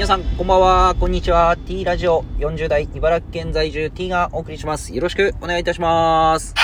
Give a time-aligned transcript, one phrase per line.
[0.00, 1.54] 皆さん、こんばんは、こんにちは。
[1.58, 4.94] T ラジオ40代茨城県在住 T がお送りします。
[4.94, 6.54] よろしくお願いいたします。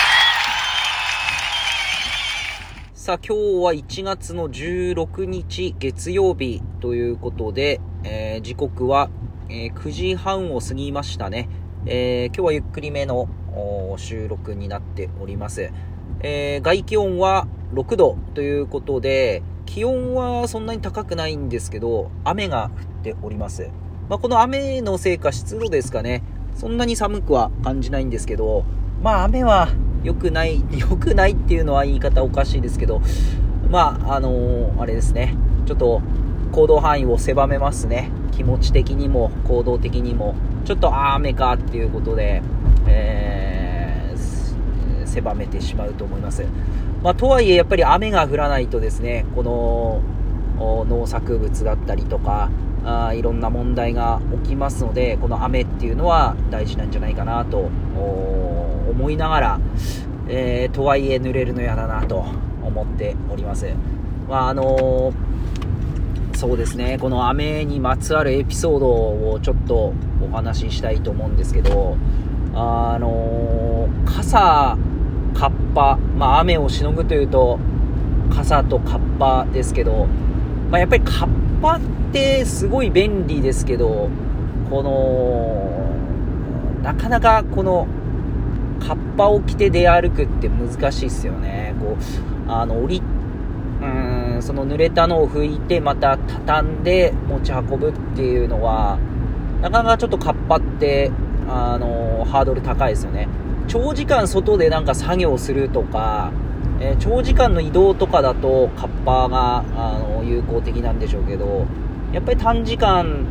[2.95, 9.11] さあ、今日は1月の16日月曜日ということで、えー、時刻は、
[9.51, 11.51] えー、9時半を過ぎましたね。
[11.85, 13.29] えー、今日はゆっくりめの
[13.99, 15.71] 収録になっております。
[16.21, 23.71] え外気温は6度ということで、気温はそんなに高くないんですけど、雨が降っております。
[24.09, 26.23] まあ、この雨のせいか湿度ですかね、
[26.55, 28.65] そんなに寒くは感じないんですけど、
[29.03, 29.69] まあ雨は
[30.03, 33.01] 良くない、 良くないっていうのは言い方おかしいですけど、
[33.71, 36.01] まあ、あのー、あれですね、ちょっと
[36.53, 38.11] 行動範囲を狭めますね。
[38.33, 40.35] 気持ち的にも行動的にも、
[40.65, 42.43] ちょっと雨かっていうことで、
[42.87, 46.45] えー、狭めてしまうと思います。
[47.03, 50.01] まあ、とはいえやっぱり雨が降らないとですね、この
[50.59, 52.51] 農作物だったりとか、
[52.87, 57.69] あいろんな問題が起きますので、この雨っていうのは大事なんじゃないかなと
[58.89, 59.61] 思いながら、
[60.29, 62.25] えー、とはいえ濡れるの嫌だなと
[62.63, 63.67] 思っております。
[64.29, 71.97] まあ、あのー、そうですね、この雨にまつわるエピソードをちょっとお話ししたいと思うんですけど、
[72.55, 74.79] あのー、傘
[75.35, 77.59] カッパ、まあ、雨をしのぐというと、
[78.31, 80.07] 傘とカッパですけど、
[80.71, 81.81] まあ、やっぱりカッパパっ
[82.13, 84.09] てすごい便利ですけど、
[84.71, 87.87] この、なかなかこの、
[88.81, 91.75] カッパを着て出歩くって難しいっすよね。
[91.81, 93.03] こう、あの、折り、
[93.83, 98.99] うん、その濡れたのを拭いて、また畳んで持ち運ぶっていうのは、
[99.63, 101.11] なかなかちょっとカッパって、
[101.49, 103.29] あの、ハードル高いですよね。
[103.67, 106.31] 長時間外でなんか作業するとか、
[106.81, 111.67] えー、長時間の移動とかだとカッパーがあの有効的なんでしょうけど
[112.13, 113.27] やっぱり短時間、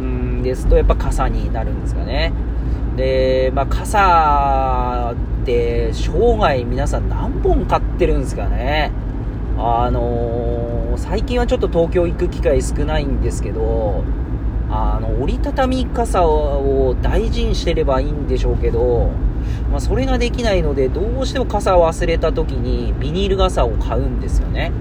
[0.00, 2.32] ん、ですとやっぱ傘になるんですかね。
[2.96, 8.90] で、まあ、傘って生涯皆さん何本買ってるんですかね。
[9.58, 14.04] あのー、最近はちょっと東京行く機会少ないんですけど
[14.70, 19.10] あの折りたたみ傘を大事にしてればいいんでしょうけど
[19.70, 24.72] まあ、それができないので、どうしても傘を忘れた時にビニール傘を買うんですよね。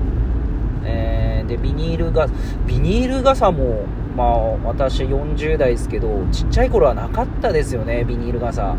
[0.84, 2.28] えー、で、ビニールが、
[2.68, 8.76] ビニール傘も、まあ、私40代ですけど、ちっちゃい頃はなかったですよね、ビニール傘。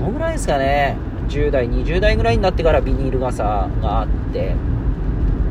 [0.00, 0.96] どのぐらいですかね。
[1.28, 4.54] 10代、20代ぐらいになってからビニール傘があって、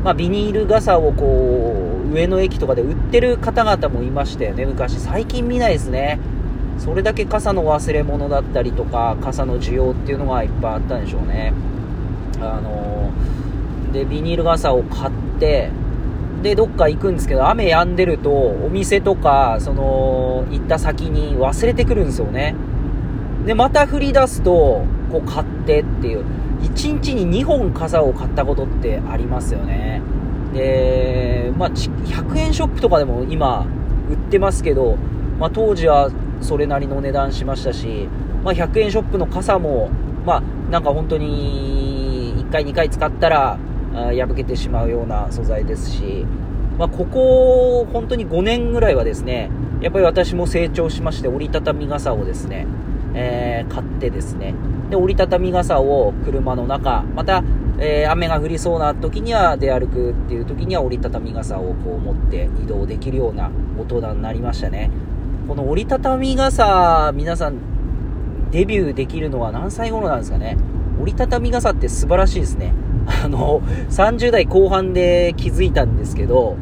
[0.04, 4.98] まあ、ビニール傘をこう、上野駅とかで売ってる方々もいましたよね、昔。
[4.98, 6.18] 最近見ないですね。
[6.78, 11.52] それだけ傘の忘れ物だったりとか傘の需要っていうのがいっぱいあったんでしょうね。
[12.40, 13.10] あの
[13.92, 15.70] でビニール傘を買って
[16.42, 22.54] でどっか行くんですけど雨止んでるとお店とかその行った先に忘れてくるんですよね。
[23.44, 26.24] でまた降り出すとこう買ってっていう。
[26.62, 30.02] 1日に2本傘を買ったことってありますよね。
[30.52, 33.66] でまあ100円ショップとかでも今
[34.10, 34.96] 売ってますけど、
[35.38, 38.08] まあ、当時はそれなりの値段しましたし、
[38.44, 39.90] まあ、100円ショップの傘も、
[40.24, 43.58] まあ、なんか本当に1回、2回使ったら
[43.92, 46.24] 破けてしまうような素材ですし、
[46.78, 49.50] まあ、ここ本当に5年ぐらいはですね、
[49.80, 52.66] やっぱり私も成長しまして、折りたたみ傘をですね、
[53.14, 54.54] えー、買ってですね、
[54.90, 57.42] で、折りたたみ傘を車の中、また、
[57.80, 64.90] えー、雨が降りそうな時には出歩くっていう時には折りたたみ傘をこう持って移動できるような大人になりましたね。
[65.48, 70.58] この折りたたみ傘、皆さん、デビューできるのは何歳頃なんですかね。
[71.00, 72.74] 折りたたみ傘って素晴らしいですね。
[73.24, 76.56] あの、30代後半で気づいたんですけど、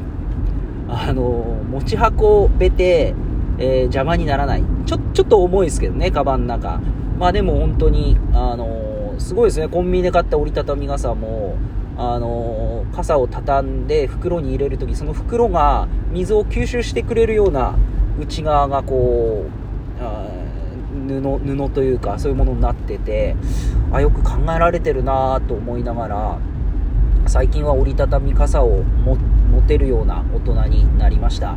[0.88, 3.16] あの、持ち運べて、
[3.58, 4.62] えー、邪魔にならない。
[4.84, 6.80] ちょ、ちょっと重いですけどね、カバンの中。
[7.18, 9.66] まあでも本当に、あの、すごいですね。
[9.66, 11.56] コンビニで買った折りたたみ傘も、
[11.98, 17.74] あの、傘を畳んで袋に入れるとき、その袋が水を吸収してくれるような
[18.18, 19.66] 内側がこう
[21.06, 23.36] 布布というかそういうものになってて
[23.92, 26.38] あよく考えられてるなと思いながら
[27.26, 29.16] 最近は折りたたみ傘を持
[29.62, 31.54] てるような大人になりました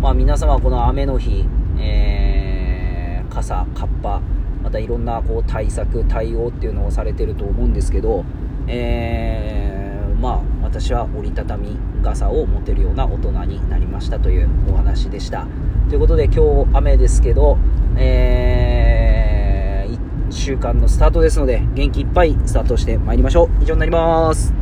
[0.00, 1.44] まあ皆様この雨の日、
[1.78, 4.20] えー、傘カッパ
[4.62, 8.24] またいろんなこう対策対応っていうのをされてると思うんですけど、
[8.68, 15.46] えー、まあ私は折りたたみ傘を持てるような大人になりましたというお話でした。
[15.88, 16.34] ということで今
[16.64, 17.58] 日雨ですけど、
[17.96, 19.98] えー、
[20.28, 23.62] 1週間のスタートですので元気いっぱいスタートしてまいりましょう。
[23.62, 24.61] 以上になります。